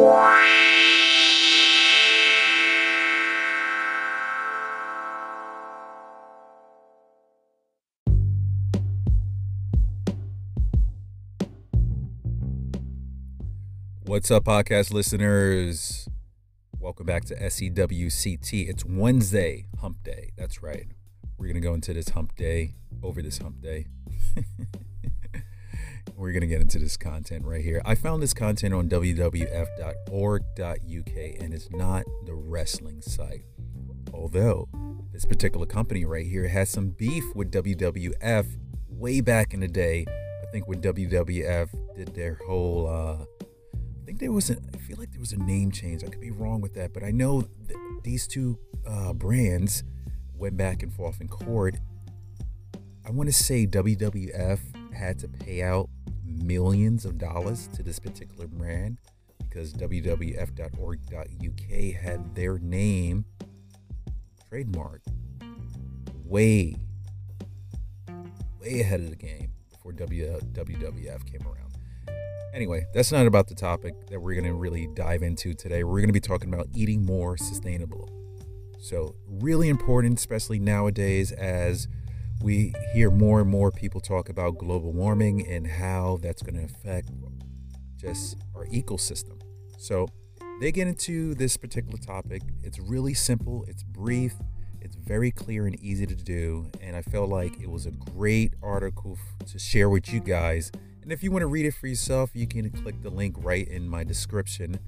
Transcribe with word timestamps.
What's 0.00 0.16
up, 14.30 14.44
podcast 14.44 14.92
listeners? 14.92 16.08
Welcome 16.78 17.04
back 17.04 17.26
to 17.26 17.36
SEWCT. 17.36 18.70
It's 18.70 18.86
Wednesday, 18.86 19.66
hump 19.82 20.02
day. 20.02 20.30
That's 20.38 20.62
right. 20.62 20.86
We're 21.36 21.46
going 21.46 21.56
to 21.56 21.60
go 21.60 21.74
into 21.74 21.92
this 21.92 22.08
hump 22.08 22.36
day, 22.36 22.76
over 23.02 23.20
this 23.20 23.36
hump 23.36 23.60
day. 23.60 23.88
We're 26.16 26.32
going 26.32 26.42
to 26.42 26.46
get 26.46 26.60
into 26.60 26.78
this 26.78 26.96
content 26.96 27.44
right 27.44 27.62
here. 27.62 27.80
I 27.84 27.94
found 27.94 28.22
this 28.22 28.34
content 28.34 28.74
on 28.74 28.88
wwf.org.uk 28.88 29.50
and 30.66 31.54
it's 31.54 31.70
not 31.70 32.04
the 32.26 32.34
wrestling 32.34 33.00
site. 33.00 33.44
Although 34.12 34.68
this 35.12 35.24
particular 35.24 35.66
company 35.66 36.04
right 36.04 36.26
here 36.26 36.48
has 36.48 36.68
some 36.68 36.90
beef 36.90 37.24
with 37.34 37.50
WWF 37.52 38.46
way 38.88 39.20
back 39.20 39.54
in 39.54 39.60
the 39.60 39.68
day. 39.68 40.04
I 40.08 40.50
think 40.52 40.66
when 40.68 40.80
WWF 40.80 41.68
did 41.96 42.14
their 42.14 42.38
whole 42.46 42.88
uh, 42.88 43.24
I 44.00 44.04
think 44.04 44.18
there 44.18 44.32
was 44.32 44.50
a, 44.50 44.56
I 44.74 44.78
feel 44.78 44.96
like 44.98 45.12
there 45.12 45.20
was 45.20 45.32
a 45.32 45.38
name 45.38 45.70
change. 45.70 46.02
I 46.02 46.08
could 46.08 46.20
be 46.20 46.30
wrong 46.30 46.60
with 46.60 46.74
that, 46.74 46.92
but 46.92 47.04
I 47.04 47.10
know 47.10 47.44
these 48.02 48.26
two 48.26 48.58
uh, 48.86 49.12
brands 49.12 49.84
went 50.34 50.56
back 50.56 50.82
and 50.82 50.92
forth 50.92 51.20
in 51.20 51.28
court. 51.28 51.76
I 53.06 53.10
want 53.10 53.28
to 53.28 53.32
say 53.32 53.66
WWF 53.66 54.58
had 55.00 55.18
to 55.18 55.28
pay 55.28 55.62
out 55.62 55.88
millions 56.22 57.06
of 57.06 57.16
dollars 57.16 57.68
to 57.68 57.82
this 57.82 57.98
particular 57.98 58.46
brand 58.46 58.98
because 59.38 59.72
WWF.org.uk 59.72 60.50
had 62.02 62.34
their 62.34 62.58
name 62.58 63.24
trademarked 64.52 65.06
way, 66.24 66.76
way 68.60 68.80
ahead 68.80 69.00
of 69.00 69.08
the 69.10 69.16
game 69.16 69.50
before 69.70 69.92
WWF 69.92 71.26
came 71.26 71.46
around. 71.46 71.78
Anyway, 72.52 72.84
that's 72.92 73.10
not 73.10 73.26
about 73.26 73.48
the 73.48 73.54
topic 73.54 73.94
that 74.08 74.20
we're 74.20 74.34
going 74.34 74.44
to 74.44 74.52
really 74.52 74.86
dive 74.88 75.22
into 75.22 75.54
today. 75.54 75.82
We're 75.82 76.00
going 76.00 76.08
to 76.08 76.12
be 76.12 76.20
talking 76.20 76.52
about 76.52 76.68
eating 76.74 77.06
more 77.06 77.38
sustainable. 77.38 78.10
So, 78.80 79.14
really 79.26 79.68
important, 79.68 80.18
especially 80.18 80.58
nowadays, 80.58 81.32
as 81.32 81.88
we 82.42 82.72
hear 82.92 83.10
more 83.10 83.40
and 83.40 83.50
more 83.50 83.70
people 83.70 84.00
talk 84.00 84.28
about 84.28 84.58
global 84.58 84.92
warming 84.92 85.46
and 85.46 85.66
how 85.66 86.18
that's 86.22 86.42
going 86.42 86.56
to 86.56 86.64
affect 86.64 87.10
just 87.96 88.36
our 88.54 88.66
ecosystem. 88.66 89.40
So, 89.78 90.08
they 90.60 90.72
get 90.72 90.88
into 90.88 91.34
this 91.34 91.56
particular 91.56 91.98
topic. 91.98 92.42
It's 92.62 92.78
really 92.78 93.14
simple, 93.14 93.64
it's 93.66 93.82
brief, 93.82 94.34
it's 94.82 94.94
very 94.94 95.30
clear 95.30 95.66
and 95.66 95.78
easy 95.82 96.06
to 96.06 96.14
do. 96.14 96.70
And 96.82 96.94
I 96.94 97.00
felt 97.00 97.30
like 97.30 97.58
it 97.60 97.70
was 97.70 97.86
a 97.86 97.90
great 97.90 98.54
article 98.62 99.16
to 99.46 99.58
share 99.58 99.88
with 99.88 100.12
you 100.12 100.20
guys 100.20 100.70
and 101.02 101.12
if 101.12 101.22
you 101.22 101.32
want 101.32 101.42
to 101.42 101.46
read 101.46 101.66
it 101.66 101.74
for 101.74 101.86
yourself, 101.86 102.30
you 102.34 102.46
can 102.46 102.70
click 102.70 103.02
the 103.02 103.10
link 103.10 103.34
right 103.38 103.66
in 103.66 103.88
my 103.88 104.04
description 104.04 104.78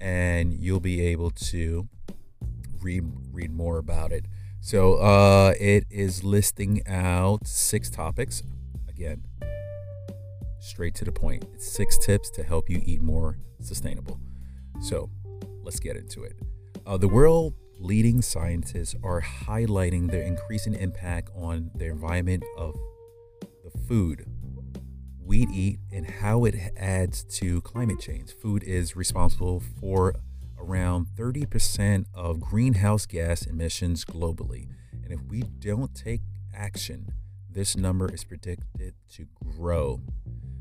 and 0.00 0.54
you'll 0.54 0.80
be 0.80 1.00
able 1.00 1.30
to 1.30 1.86
read 2.80 3.04
read 3.32 3.52
more 3.52 3.78
about 3.78 4.12
it. 4.12 4.24
So 4.60 4.94
uh, 4.94 5.54
it 5.58 5.86
is 5.90 6.24
listing 6.24 6.86
out 6.86 7.46
six 7.46 7.88
topics. 7.90 8.42
Again, 8.88 9.24
straight 10.60 10.94
to 10.96 11.04
the 11.04 11.12
point. 11.12 11.44
It's 11.54 11.66
six 11.66 11.96
tips 11.98 12.30
to 12.30 12.42
help 12.42 12.68
you 12.68 12.82
eat 12.84 13.00
more 13.00 13.38
sustainable. 13.60 14.20
So 14.80 15.10
let's 15.62 15.80
get 15.80 15.96
into 15.96 16.24
it. 16.24 16.36
Uh, 16.86 16.96
the 16.96 17.08
world 17.08 17.54
leading 17.78 18.22
scientists 18.22 18.94
are 19.02 19.22
highlighting 19.22 20.10
the 20.10 20.22
increasing 20.22 20.74
impact 20.74 21.30
on 21.34 21.70
the 21.74 21.86
environment 21.86 22.44
of 22.56 22.74
the 23.64 23.70
food 23.86 24.26
we 25.28 25.46
eat 25.52 25.78
and 25.92 26.08
how 26.08 26.44
it 26.44 26.54
adds 26.76 27.22
to 27.22 27.60
climate 27.60 28.00
change. 28.00 28.32
Food 28.32 28.64
is 28.64 28.96
responsible 28.96 29.62
for 29.78 30.14
around 30.58 31.06
30% 31.16 32.06
of 32.14 32.40
greenhouse 32.40 33.06
gas 33.06 33.42
emissions 33.42 34.04
globally. 34.04 34.68
And 35.02 35.12
if 35.12 35.20
we 35.28 35.42
don't 35.42 35.94
take 35.94 36.20
action, 36.54 37.12
this 37.50 37.76
number 37.76 38.12
is 38.12 38.24
predicted 38.24 38.94
to 39.14 39.26
grow. 39.42 40.00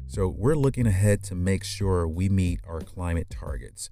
So 0.07 0.27
we're 0.27 0.55
looking 0.55 0.87
ahead 0.87 1.23
to 1.25 1.35
make 1.35 1.63
sure 1.63 2.07
we 2.07 2.29
meet 2.29 2.61
our 2.65 2.79
climate 2.79 3.29
targets. 3.29 3.89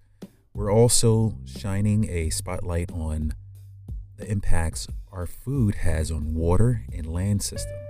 We're 0.53 0.71
also 0.71 1.39
shining 1.45 2.09
a 2.09 2.29
spotlight 2.29 2.89
on 2.91 3.33
the 4.17 4.31
impacts 4.31 4.87
our 5.11 5.25
food 5.25 5.75
has 5.75 6.09
on 6.11 6.33
water 6.33 6.85
and 6.93 7.05
land 7.05 7.43
systems. 7.43 7.81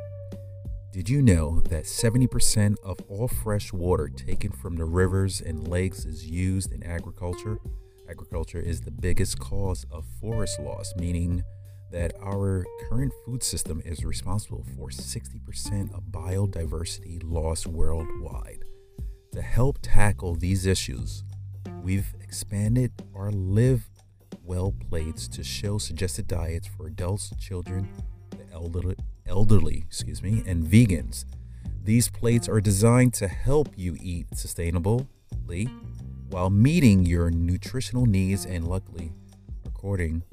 Did 0.92 1.10
you 1.10 1.22
know 1.22 1.60
that 1.70 1.84
70% 1.84 2.78
of 2.84 3.00
all 3.10 3.28
fresh 3.28 3.74
water 3.74 4.08
taken 4.08 4.52
from 4.52 4.78
the 4.78 4.86
rivers 4.86 5.42
and 5.42 5.68
lakes 5.68 6.06
is 6.06 6.26
used 6.26 6.72
in 6.72 6.82
agriculture? 6.84 7.60
Agriculture 8.10 8.60
is 8.60 8.82
the 8.82 8.92
biggest 8.92 9.40
cause 9.40 9.86
of 9.92 10.06
forest 10.22 10.60
loss, 10.60 10.94
meaning 10.98 11.44
that 11.92 12.14
our 12.22 12.66
current 12.88 13.12
food 13.26 13.42
system 13.42 13.82
is 13.84 14.06
responsible 14.06 14.66
for 14.76 14.90
60% 14.90 15.94
of 15.94 16.04
biodiversity 16.12 17.22
loss 17.24 17.66
worldwide. 17.66 18.64
To 19.34 19.42
help 19.42 19.80
tackle 19.82 20.36
these 20.36 20.66
issues, 20.66 21.24
we've 21.82 22.14
expanded 22.22 22.92
our 23.16 23.32
Live 23.32 23.90
Well 24.44 24.74
plates 24.90 25.28
to 25.30 25.44
show 25.44 25.78
suggested 25.80 26.28
diets 26.28 26.68
for 26.68 26.88
adults, 26.88 27.34
children, 27.40 27.90
the 28.30 28.54
elderly, 28.54 28.96
elderly, 29.26 29.84
excuse 29.88 30.22
me, 30.22 30.44
and 30.46 30.64
vegans. 30.64 31.26
These 31.84 32.10
plates 32.10 32.48
are 32.48 32.62
designed 32.62 33.14
to 33.16 33.28
help 33.28 33.70
you 33.76 33.96
eat 34.00 34.30
sustainably 34.32 35.70
while 36.30 36.50
meeting 36.50 37.06
your 37.06 37.30
nutritional 37.30 38.06
needs 38.06 38.46
and 38.46 38.68
luckily, 38.68 39.14
according 39.66 40.24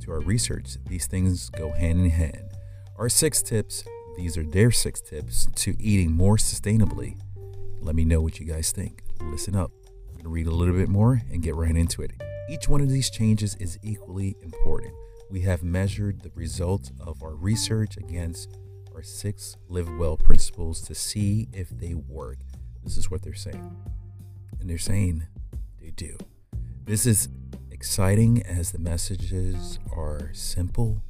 to 0.00 0.10
our 0.10 0.20
research, 0.20 0.76
these 0.86 1.06
things 1.06 1.50
go 1.50 1.72
hand 1.72 2.00
in 2.00 2.10
hand. 2.10 2.50
Our 2.98 3.08
six 3.08 3.42
tips, 3.42 3.84
these 4.16 4.36
are 4.36 4.44
their 4.44 4.70
six 4.70 5.00
tips 5.00 5.46
to 5.56 5.76
eating 5.78 6.12
more 6.12 6.36
sustainably. 6.36 7.18
Let 7.80 7.94
me 7.94 8.04
know 8.04 8.20
what 8.20 8.40
you 8.40 8.46
guys 8.46 8.72
think. 8.72 9.02
Listen 9.20 9.54
up. 9.54 9.70
I'm 10.08 10.14
going 10.14 10.24
to 10.24 10.28
read 10.28 10.46
a 10.46 10.50
little 10.50 10.74
bit 10.74 10.88
more 10.88 11.22
and 11.30 11.42
get 11.42 11.54
right 11.54 11.76
into 11.76 12.02
it. 12.02 12.12
Each 12.48 12.68
one 12.68 12.80
of 12.80 12.88
these 12.88 13.10
changes 13.10 13.54
is 13.56 13.78
equally 13.82 14.36
important 14.42 14.94
we 15.28 15.40
have 15.40 15.62
measured 15.62 16.22
the 16.22 16.30
results 16.34 16.92
of 17.00 17.22
our 17.22 17.34
research 17.34 17.96
against 17.96 18.56
our 18.94 19.02
six 19.02 19.56
live 19.68 19.88
well 19.98 20.16
principles 20.16 20.80
to 20.82 20.94
see 20.94 21.48
if 21.52 21.68
they 21.70 21.94
work. 21.94 22.38
This 22.84 22.96
is 22.96 23.10
what 23.10 23.22
they're 23.22 23.34
saying. 23.34 23.76
And 24.60 24.70
they're 24.70 24.78
saying 24.78 25.26
do. 25.96 26.16
This 26.84 27.06
is 27.06 27.28
exciting 27.70 28.42
as 28.42 28.72
the 28.72 28.78
messages 28.78 29.78
are 29.94 30.30
simple, 30.32 31.02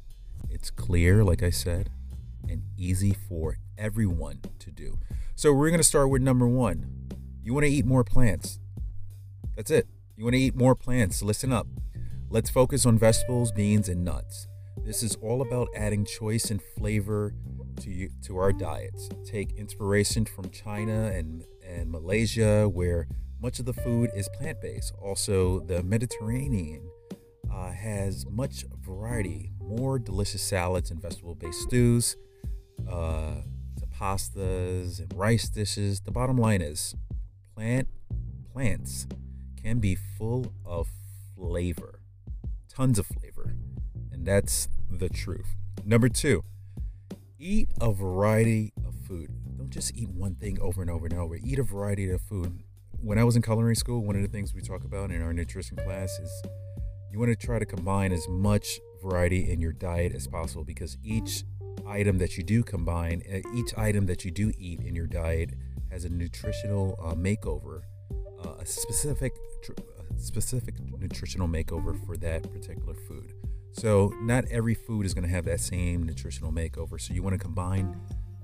it's 0.49 0.71
clear, 0.71 1.23
like 1.23 1.43
I 1.43 1.49
said, 1.49 1.89
and 2.49 2.63
easy 2.77 3.15
for 3.27 3.57
everyone 3.77 4.41
to 4.59 4.71
do. 4.71 4.97
So 5.35 5.53
we're 5.53 5.69
going 5.69 5.79
to 5.79 5.83
start 5.83 6.09
with 6.09 6.21
number 6.21 6.47
one. 6.47 7.09
You 7.43 7.53
want 7.53 7.65
to 7.65 7.71
eat 7.71 7.85
more 7.85 8.03
plants. 8.03 8.59
That's 9.55 9.71
it. 9.71 9.87
You 10.15 10.23
want 10.23 10.33
to 10.33 10.39
eat 10.39 10.55
more 10.55 10.75
plants. 10.75 11.21
Listen 11.21 11.53
up. 11.53 11.67
Let's 12.29 12.49
focus 12.49 12.85
on 12.85 12.97
vegetables, 12.97 13.51
beans, 13.51 13.87
and 13.87 14.03
nuts. 14.03 14.47
This 14.83 15.03
is 15.03 15.15
all 15.21 15.41
about 15.41 15.67
adding 15.75 16.05
choice 16.05 16.49
and 16.49 16.61
flavor 16.77 17.33
to 17.81 17.89
you, 17.89 18.09
to 18.23 18.37
our 18.37 18.51
diets. 18.51 19.09
Take 19.25 19.53
inspiration 19.53 20.25
from 20.25 20.49
China 20.49 21.11
and, 21.13 21.45
and 21.65 21.91
Malaysia, 21.91 22.67
where 22.67 23.07
much 23.41 23.59
of 23.59 23.65
the 23.65 23.73
food 23.73 24.09
is 24.15 24.29
plant 24.29 24.61
based. 24.61 24.93
Also, 25.01 25.59
the 25.61 25.83
Mediterranean 25.83 26.89
uh, 27.51 27.71
has 27.71 28.25
much 28.29 28.65
variety, 28.81 29.51
more 29.59 29.99
delicious 29.99 30.41
salads 30.41 30.91
and 30.91 31.01
vegetable 31.01 31.35
based 31.35 31.61
stews, 31.61 32.17
uh, 32.89 33.41
to 33.79 33.85
pastas 33.87 34.99
and 34.99 35.13
rice 35.15 35.49
dishes. 35.49 36.01
The 36.01 36.11
bottom 36.11 36.37
line 36.37 36.61
is 36.61 36.95
plant 37.55 37.87
plants 38.51 39.07
can 39.61 39.79
be 39.79 39.95
full 39.95 40.53
of 40.65 40.87
flavor 41.35 41.97
tons 42.77 42.99
of 42.99 43.07
flavor. 43.07 43.55
And 44.11 44.25
that's 44.25 44.69
the 44.89 45.09
truth. 45.09 45.55
Number 45.83 46.09
two, 46.09 46.43
eat 47.39 47.69
a 47.81 47.91
variety 47.91 48.71
of 48.85 48.93
food. 49.07 49.31
Don't 49.57 49.71
just 49.71 49.95
eat 49.95 50.09
one 50.09 50.35
thing 50.35 50.59
over 50.61 50.81
and 50.83 50.91
over 50.91 51.07
and 51.07 51.15
over. 51.15 51.37
Eat 51.43 51.57
a 51.57 51.63
variety 51.63 52.09
of 52.11 52.21
food. 52.21 52.61
When 53.01 53.19
I 53.19 53.23
was 53.23 53.35
in 53.35 53.41
culinary 53.41 53.75
school, 53.75 54.03
one 54.03 54.15
of 54.15 54.21
the 54.23 54.27
things 54.27 54.53
we 54.53 54.61
talk 54.61 54.83
about 54.83 55.11
in 55.11 55.21
our 55.21 55.31
nutrition 55.31 55.77
class 55.77 56.17
is 56.19 56.43
you 57.11 57.19
want 57.19 57.29
to 57.29 57.35
try 57.35 57.59
to 57.59 57.65
combine 57.65 58.11
as 58.11 58.27
much 58.27 58.79
variety 59.03 59.51
in 59.51 59.61
your 59.61 59.71
diet 59.71 60.13
as 60.13 60.27
possible 60.27 60.63
because 60.63 60.97
each 61.03 61.43
item 61.87 62.17
that 62.17 62.37
you 62.37 62.43
do 62.43 62.63
combine, 62.63 63.21
uh, 63.31 63.37
each 63.55 63.77
item 63.77 64.07
that 64.07 64.25
you 64.25 64.31
do 64.31 64.51
eat 64.57 64.81
in 64.81 64.95
your 64.95 65.05
diet 65.05 65.51
has 65.91 66.05
a 66.05 66.09
nutritional 66.09 66.99
uh, 67.01 67.13
makeover, 67.13 67.81
uh, 68.43 68.55
a 68.59 68.65
specific 68.65 69.33
tr- 69.63 69.73
specific 70.17 70.75
nutritional 70.99 71.47
makeover 71.47 72.03
for 72.05 72.17
that 72.17 72.51
particular 72.51 72.95
food. 73.07 73.31
So, 73.73 74.11
not 74.21 74.45
every 74.49 74.73
food 74.73 75.05
is 75.05 75.13
going 75.13 75.23
to 75.23 75.29
have 75.29 75.45
that 75.45 75.59
same 75.59 76.01
nutritional 76.01 76.51
makeover. 76.51 76.99
So, 76.99 77.13
you 77.13 77.21
want 77.21 77.35
to 77.35 77.39
combine 77.39 77.95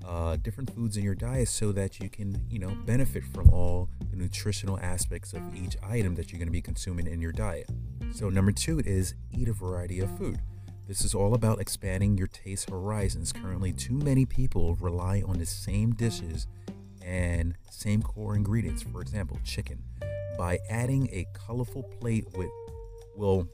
uh, 0.06 0.36
different 0.36 0.74
foods 0.74 0.96
in 0.96 1.04
your 1.04 1.14
diet 1.14 1.48
so 1.48 1.72
that 1.72 2.00
you 2.00 2.08
can, 2.08 2.40
you 2.50 2.58
know, 2.58 2.70
benefit 2.84 3.24
from 3.24 3.50
all 3.50 3.88
the 4.10 4.16
nutritional 4.16 4.78
aspects 4.80 5.32
of 5.32 5.42
each 5.54 5.76
item 5.82 6.14
that 6.14 6.30
you're 6.30 6.38
going 6.38 6.48
to 6.48 6.52
be 6.52 6.62
consuming 6.62 7.06
in 7.06 7.20
your 7.20 7.32
diet. 7.32 7.68
So, 8.12 8.28
number 8.28 8.52
two 8.52 8.80
is 8.80 9.14
eat 9.32 9.48
a 9.48 9.52
variety 9.52 10.00
of 10.00 10.16
food. 10.18 10.40
This 10.86 11.02
is 11.02 11.14
all 11.14 11.32
about 11.32 11.60
expanding 11.60 12.18
your 12.18 12.26
taste 12.26 12.68
horizons. 12.68 13.32
Currently, 13.32 13.72
too 13.72 13.94
many 13.94 14.26
people 14.26 14.74
rely 14.76 15.22
on 15.26 15.38
the 15.38 15.46
same 15.46 15.92
dishes 15.92 16.46
and 17.02 17.54
same 17.70 18.02
core 18.02 18.36
ingredients. 18.36 18.82
For 18.82 19.00
example, 19.00 19.38
chicken. 19.44 19.82
By 20.36 20.58
adding 20.68 21.08
a 21.10 21.26
colorful 21.32 21.84
plate 21.84 22.26
with 22.36 22.50
will 23.16 23.48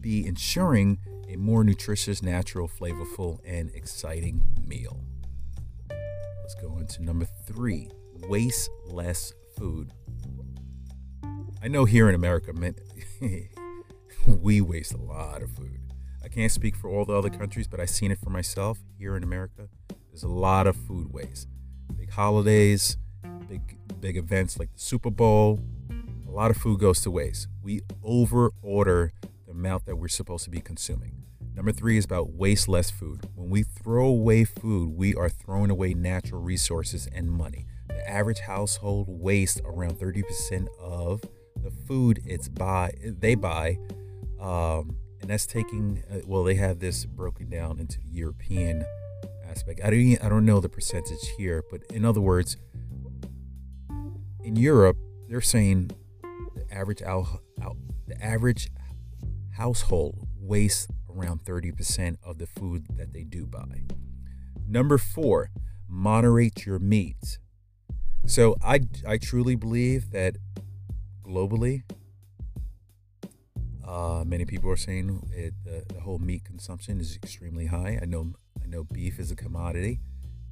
be 0.00 0.26
ensuring 0.26 0.98
a 1.28 1.36
more 1.36 1.64
nutritious, 1.64 2.22
natural, 2.22 2.68
flavorful, 2.68 3.40
and 3.44 3.70
exciting 3.74 4.42
meal. 4.64 5.00
Let's 6.46 6.54
go 6.54 6.78
into 6.78 7.02
number 7.02 7.26
three 7.44 7.90
waste 8.28 8.70
less 8.84 9.32
food. 9.58 9.90
I 11.60 11.66
know 11.66 11.86
here 11.86 12.08
in 12.08 12.14
America, 12.14 12.52
we 14.28 14.60
waste 14.60 14.92
a 14.92 14.96
lot 14.96 15.42
of 15.42 15.50
food. 15.50 15.80
I 16.22 16.28
can't 16.28 16.52
speak 16.52 16.76
for 16.76 16.88
all 16.88 17.04
the 17.04 17.14
other 17.14 17.30
countries, 17.30 17.66
but 17.66 17.80
I've 17.80 17.90
seen 17.90 18.12
it 18.12 18.20
for 18.22 18.30
myself 18.30 18.78
here 18.96 19.16
in 19.16 19.24
America. 19.24 19.68
There's 20.08 20.22
a 20.22 20.28
lot 20.28 20.68
of 20.68 20.76
food 20.76 21.12
waste. 21.12 21.48
Big 21.96 22.12
holidays, 22.12 22.96
big 23.48 23.76
big 24.00 24.16
events 24.16 24.56
like 24.56 24.72
the 24.72 24.78
Super 24.78 25.10
Bowl, 25.10 25.58
a 26.28 26.30
lot 26.30 26.52
of 26.52 26.56
food 26.56 26.78
goes 26.78 27.00
to 27.00 27.10
waste. 27.10 27.48
We 27.60 27.80
over 28.04 28.52
order 28.62 29.12
the 29.46 29.50
amount 29.50 29.86
that 29.86 29.96
we're 29.96 30.06
supposed 30.06 30.44
to 30.44 30.50
be 30.50 30.60
consuming. 30.60 31.15
Number 31.56 31.72
three 31.72 31.96
is 31.96 32.04
about 32.04 32.34
waste 32.34 32.68
less 32.68 32.90
food. 32.90 33.26
When 33.34 33.48
we 33.48 33.62
throw 33.62 34.06
away 34.08 34.44
food, 34.44 34.90
we 34.90 35.14
are 35.14 35.30
throwing 35.30 35.70
away 35.70 35.94
natural 35.94 36.42
resources 36.42 37.08
and 37.14 37.30
money. 37.30 37.66
The 37.88 38.08
average 38.08 38.40
household 38.40 39.06
wastes 39.08 39.62
around 39.64 39.98
30% 39.98 40.68
of 40.78 41.22
the 41.62 41.70
food 41.70 42.20
it's 42.26 42.50
buy 42.50 42.92
they 43.02 43.34
buy, 43.34 43.78
um, 44.38 44.96
and 45.22 45.30
that's 45.30 45.46
taking. 45.46 46.02
Uh, 46.12 46.18
well, 46.26 46.44
they 46.44 46.56
have 46.56 46.78
this 46.78 47.06
broken 47.06 47.48
down 47.48 47.80
into 47.80 47.98
the 48.00 48.08
European 48.10 48.84
aspect. 49.48 49.80
I 49.82 49.88
don't 49.88 50.22
I 50.22 50.28
don't 50.28 50.44
know 50.44 50.60
the 50.60 50.68
percentage 50.68 51.26
here, 51.38 51.64
but 51.70 51.80
in 51.90 52.04
other 52.04 52.20
words, 52.20 52.58
in 54.44 54.56
Europe, 54.56 54.98
they're 55.26 55.40
saying 55.40 55.90
the 56.54 56.66
average 56.70 57.00
out, 57.00 57.26
the 58.06 58.22
average 58.22 58.68
household 59.56 60.28
wastes 60.38 60.86
around 61.16 61.44
30% 61.44 62.16
of 62.22 62.38
the 62.38 62.46
food 62.46 62.86
that 62.96 63.12
they 63.12 63.24
do 63.24 63.46
buy. 63.46 63.82
Number 64.68 64.98
four, 64.98 65.50
moderate 65.88 66.66
your 66.66 66.78
meat. 66.78 67.38
So 68.26 68.56
I, 68.62 68.80
I 69.06 69.18
truly 69.18 69.54
believe 69.54 70.10
that 70.10 70.36
globally, 71.24 71.82
uh, 73.86 74.24
many 74.26 74.44
people 74.44 74.70
are 74.70 74.76
saying 74.76 75.28
it, 75.32 75.54
the, 75.64 76.00
whole 76.00 76.18
meat 76.18 76.44
consumption 76.44 77.00
is 77.00 77.16
extremely 77.16 77.66
high. 77.66 77.98
I 78.00 78.04
know 78.04 78.32
I 78.62 78.66
know 78.66 78.84
beef 78.84 79.18
is 79.18 79.30
a 79.30 79.36
commodity, 79.36 80.00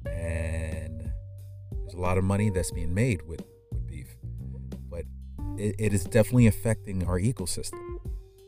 and 0.05 1.11
there's 1.71 1.93
a 1.93 1.99
lot 1.99 2.17
of 2.17 2.23
money 2.23 2.49
that's 2.49 2.71
being 2.71 2.93
made 2.93 3.21
with, 3.27 3.41
with 3.71 3.87
beef, 3.87 4.15
but 4.89 5.05
it, 5.57 5.75
it 5.77 5.93
is 5.93 6.05
definitely 6.05 6.47
affecting 6.47 7.05
our 7.05 7.19
ecosystem. 7.19 7.99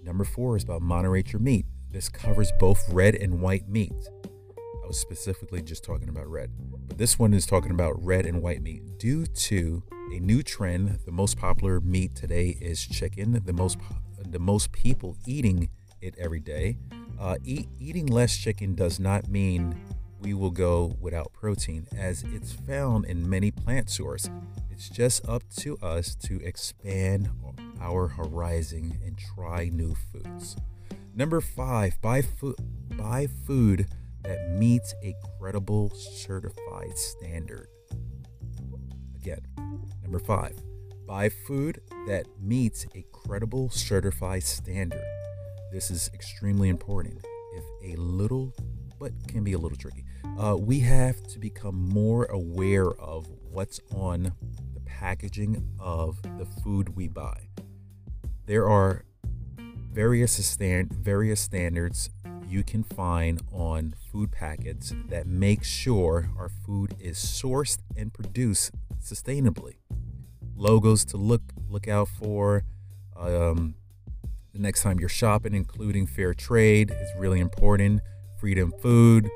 Number 0.04 0.24
four 0.24 0.56
is 0.56 0.64
about 0.64 0.82
moderate 0.82 1.34
your 1.34 1.42
meat. 1.42 1.66
This 1.92 2.10
covers 2.10 2.52
both 2.60 2.84
red 2.90 3.16
and 3.16 3.42
white 3.42 3.68
meat. 3.70 3.94
I 4.58 4.88
was 4.88 5.00
specifically 5.00 5.62
just 5.62 5.84
talking 5.84 6.10
about 6.10 6.28
red, 6.28 6.52
but 6.88 6.98
this 6.98 7.18
one 7.18 7.34
is 7.34 7.46
talking 7.46 7.72
about 7.72 7.94
red 8.04 8.26
and 8.26 8.42
white 8.42 8.62
meat. 8.62 8.98
Due 8.98 9.26
to 9.26 9.84
a 10.14 10.20
new 10.20 10.44
trend, 10.44 11.00
the 11.06 11.12
most 11.12 11.38
popular 11.38 11.80
meat 11.80 12.16
today 12.16 12.58
is 12.62 12.86
chicken. 12.86 13.42
The 13.46 13.54
most 13.54 13.78
the 14.30 14.40
most 14.40 14.72
people 14.72 15.18
eating 15.26 15.70
it 16.02 16.16
every 16.18 16.40
day. 16.40 16.78
Uh, 17.20 17.38
eat, 17.44 17.68
eating 17.80 18.06
less 18.06 18.36
chicken 18.38 18.76
does 18.76 19.00
not 19.00 19.28
mean 19.28 19.76
we 20.20 20.34
will 20.34 20.52
go 20.52 20.96
without 21.00 21.32
protein, 21.34 21.88
as 21.96 22.24
it's 22.24 22.52
found 22.52 23.06
in 23.06 23.30
many 23.30 23.52
plant 23.52 23.90
sources. 23.90 24.32
It's 24.72 24.90
just 24.90 25.28
up 25.28 25.44
to 25.58 25.78
us 25.78 26.16
to 26.16 26.40
expand 26.44 27.30
our 27.80 28.08
horizon 28.08 29.00
and 29.06 29.18
try 29.18 29.70
new 29.70 29.96
foods. 29.96 30.56
Number 31.18 31.42
five, 31.42 32.00
buy 32.00 32.22
food 32.22 32.58
buy 32.96 33.28
food 33.48 33.88
that 34.22 34.52
meets 34.52 34.94
a 35.04 35.16
credible 35.40 35.90
certified 35.96 36.96
standard. 36.96 37.68
Again, 39.16 39.42
number 40.04 40.20
five, 40.20 40.54
buy 41.08 41.30
food 41.30 41.82
that 42.06 42.28
meets 42.40 42.86
a 42.94 43.04
credible 43.12 43.72
certified 43.72 44.44
standard. 44.44 45.04
This 45.72 45.90
is 45.90 46.08
extremely 46.14 46.70
important. 46.70 47.26
If 47.56 47.64
a 47.98 48.00
little, 48.00 48.54
but 49.00 49.12
can 49.28 49.44
be 49.44 49.54
a 49.54 49.58
little 49.58 49.78
tricky, 49.78 50.06
uh, 50.38 50.56
we 50.56 50.82
have 50.82 51.26
to 51.30 51.40
become 51.40 51.90
more 51.90 52.26
aware 52.26 52.92
of 52.92 53.28
what's 53.42 53.80
on 53.92 54.34
the 54.76 54.82
packaging 54.82 55.68
of 55.80 56.22
the 56.38 56.46
food 56.64 56.96
we 56.96 57.08
buy. 57.08 57.50
There 58.46 58.70
are 58.70 59.04
various 59.92 60.46
stand 60.46 60.94
various 60.94 61.40
standards 61.42 62.10
you 62.48 62.64
can 62.64 62.84
find 62.84 63.42
on 63.52 63.94
food 64.12 64.32
packets 64.32 64.94
that 65.10 65.28
make 65.28 65.64
sure 65.64 66.30
our 66.38 66.50
food 66.50 66.96
is 67.00 67.18
sourced 67.18 67.80
and 67.96 68.14
produced 68.14 68.72
sustainably. 69.04 69.76
Logos 70.56 71.06
to 71.06 71.18
look 71.18 71.42
look 71.70 71.88
out 71.88 72.08
for. 72.08 72.64
Um, 73.16 73.76
the 74.54 74.60
next 74.60 74.82
time 74.82 75.00
you're 75.00 75.10
shopping, 75.10 75.54
including 75.54 76.08
fair 76.08 76.34
trade, 76.34 76.92
is 76.92 77.10
really 77.18 77.40
important. 77.40 78.02
Freedom 78.40 78.72
Food, 78.82 79.30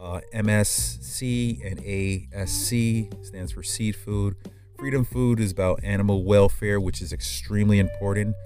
uh, 0.00 0.20
MSC, 0.34 1.64
and 1.64 1.80
ASC 1.82 3.24
stands 3.24 3.52
for 3.52 3.62
Seed 3.62 3.96
Food. 3.96 4.36
Freedom 4.78 5.04
Food 5.04 5.40
is 5.40 5.50
about 5.50 5.82
animal 5.82 6.24
welfare, 6.24 6.80
which 6.80 7.00
is 7.02 7.12
extremely 7.12 7.78
important 7.78 8.36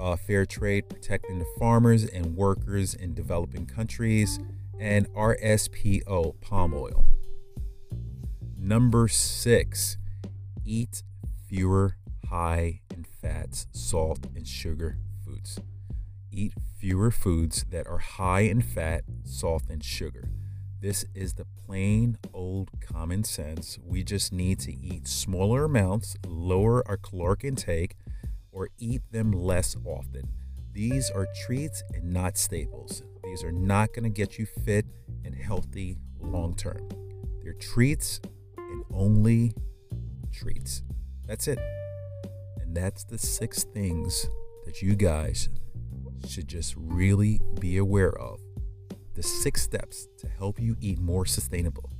uh, 0.00 0.16
fair 0.16 0.46
trade, 0.46 0.88
protecting 0.88 1.38
the 1.38 1.46
farmers 1.58 2.04
and 2.04 2.36
workers 2.36 2.94
in 2.94 3.14
developing 3.14 3.66
countries, 3.66 4.38
and 4.78 5.08
RSPO, 5.12 6.40
palm 6.40 6.74
oil. 6.74 7.04
Number 8.56 9.08
six, 9.08 9.98
eat 10.64 11.02
fewer 11.48 11.96
high 12.28 12.80
in 12.90 13.04
fats, 13.04 13.66
salt, 13.72 14.26
and 14.34 14.46
sugar 14.46 14.98
foods. 15.24 15.58
Eat 16.32 16.54
fewer 16.78 17.10
foods 17.10 17.66
that 17.70 17.86
are 17.86 17.98
high 17.98 18.40
in 18.40 18.62
fat, 18.62 19.02
salt, 19.24 19.64
and 19.68 19.84
sugar. 19.84 20.30
This 20.80 21.04
is 21.14 21.34
the 21.34 21.44
plain 21.44 22.16
old 22.32 22.70
common 22.80 23.24
sense. 23.24 23.78
We 23.84 24.02
just 24.02 24.32
need 24.32 24.60
to 24.60 24.72
eat 24.74 25.06
smaller 25.06 25.64
amounts, 25.64 26.16
lower 26.26 26.86
our 26.88 26.96
caloric 26.96 27.44
intake, 27.44 27.96
or 28.52 28.68
eat 28.78 29.02
them 29.10 29.32
less 29.32 29.76
often. 29.84 30.28
These 30.72 31.10
are 31.10 31.26
treats 31.46 31.82
and 31.94 32.12
not 32.12 32.38
staples. 32.38 33.02
These 33.24 33.42
are 33.42 33.52
not 33.52 33.92
going 33.92 34.04
to 34.04 34.10
get 34.10 34.38
you 34.38 34.46
fit 34.46 34.86
and 35.24 35.34
healthy 35.34 35.98
long 36.20 36.54
term. 36.54 36.88
They're 37.42 37.52
treats 37.54 38.20
and 38.56 38.84
only 38.92 39.52
treats. 40.32 40.82
That's 41.26 41.48
it. 41.48 41.58
And 42.60 42.76
that's 42.76 43.04
the 43.04 43.18
six 43.18 43.64
things 43.64 44.26
that 44.64 44.82
you 44.82 44.94
guys 44.94 45.48
should 46.28 46.48
just 46.48 46.74
really 46.76 47.40
be 47.58 47.78
aware 47.78 48.16
of. 48.18 48.40
The 49.14 49.22
six 49.22 49.62
steps 49.62 50.06
to 50.18 50.28
help 50.28 50.60
you 50.60 50.76
eat 50.80 50.98
more 50.98 51.26
sustainable. 51.26 51.90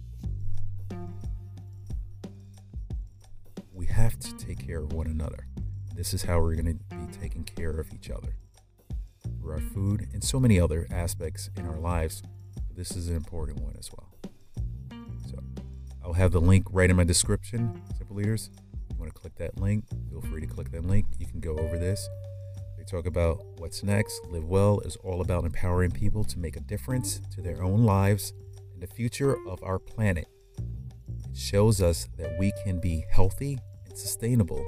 We 3.72 3.86
have 3.86 4.18
to 4.20 4.36
take 4.36 4.66
care 4.66 4.82
of 4.82 4.92
one 4.92 5.06
another. 5.06 5.46
This 6.00 6.14
is 6.14 6.22
how 6.22 6.40
we're 6.40 6.54
going 6.54 6.78
to 6.78 6.96
be 6.96 7.12
taking 7.20 7.44
care 7.44 7.72
of 7.72 7.92
each 7.92 8.08
other 8.08 8.34
through 9.38 9.52
our 9.52 9.60
food 9.60 10.08
and 10.14 10.24
so 10.24 10.40
many 10.40 10.58
other 10.58 10.86
aspects 10.90 11.50
in 11.58 11.66
our 11.66 11.76
lives. 11.76 12.22
This 12.74 12.96
is 12.96 13.08
an 13.08 13.16
important 13.16 13.60
one 13.60 13.76
as 13.78 13.90
well. 13.92 14.10
So 15.28 15.36
I'll 16.02 16.14
have 16.14 16.32
the 16.32 16.40
link 16.40 16.66
right 16.70 16.88
in 16.88 16.96
my 16.96 17.04
description, 17.04 17.82
Simple 17.98 18.18
Eaters. 18.18 18.48
If 18.88 18.96
you 18.96 18.98
want 18.98 19.14
to 19.14 19.20
click 19.20 19.34
that 19.34 19.60
link, 19.60 19.84
feel 20.08 20.22
free 20.22 20.40
to 20.40 20.46
click 20.46 20.70
that 20.70 20.86
link. 20.86 21.04
You 21.18 21.26
can 21.26 21.38
go 21.38 21.58
over 21.58 21.76
this. 21.76 22.08
They 22.78 22.84
talk 22.84 23.04
about 23.04 23.44
what's 23.58 23.82
next. 23.82 24.24
Live 24.30 24.46
Well 24.46 24.80
is 24.80 24.96
all 25.04 25.20
about 25.20 25.44
empowering 25.44 25.90
people 25.90 26.24
to 26.24 26.38
make 26.38 26.56
a 26.56 26.60
difference 26.60 27.20
to 27.34 27.42
their 27.42 27.62
own 27.62 27.84
lives 27.84 28.32
and 28.72 28.82
the 28.82 28.86
future 28.86 29.36
of 29.46 29.62
our 29.62 29.78
planet. 29.78 30.28
It 31.28 31.36
shows 31.36 31.82
us 31.82 32.08
that 32.16 32.38
we 32.38 32.54
can 32.64 32.80
be 32.80 33.04
healthy 33.10 33.58
and 33.84 33.98
sustainable 33.98 34.64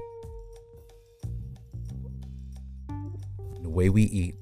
way 3.73 3.89
we 3.89 4.03
eat, 4.03 4.37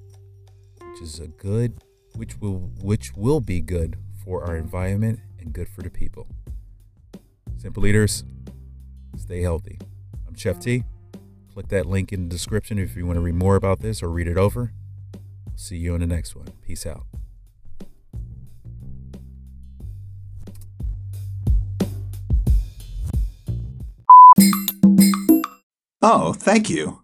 which 0.81 1.01
is 1.03 1.19
a 1.21 1.29
good, 1.29 1.83
which 2.15 2.39
will 2.41 2.71
which 2.83 3.15
will 3.17 3.41
be 3.41 3.61
good 3.61 3.97
for 4.25 4.45
our 4.45 4.57
environment 4.57 5.21
and 5.39 5.53
good 5.53 5.69
for 5.69 5.83
the 5.83 5.91
people. 5.91 6.27
Simple 7.57 7.87
Eaters, 7.87 8.25
stay 9.17 9.43
healthy. 9.43 9.79
I'm 10.27 10.35
Chef 10.35 10.59
T. 10.59 10.85
Click 11.53 11.69
that 11.69 11.87
link 11.87 12.13
in 12.13 12.29
the 12.29 12.29
description 12.29 12.79
if 12.79 12.97
you 12.97 13.07
want 13.07 13.17
to 13.17 13.21
read 13.21 13.35
more 13.35 13.57
about 13.57 13.81
this 13.81 14.03
or 14.03 14.09
read 14.09 14.29
it 14.29 14.39
over. 14.39 14.73
See 15.57 15.77
you 15.77 15.95
in 15.95 16.01
the 16.01 16.07
next 16.07 16.35
one. 16.35 16.47
Peace 16.63 16.87
out. 16.87 17.07
Oh, 26.03 26.33
thank 26.33 26.71
you. 26.71 27.03